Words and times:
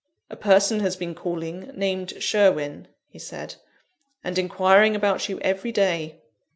"A 0.31 0.35
person 0.35 0.79
has 0.79 0.95
been 0.95 1.13
calling, 1.13 1.69
named 1.75 2.13
Sherwin," 2.19 2.87
he 3.07 3.19
said, 3.19 3.53
"and 4.23 4.39
inquiring 4.39 4.95
about 4.95 5.29
you 5.29 5.39
every 5.41 5.71
day. 5.71 6.23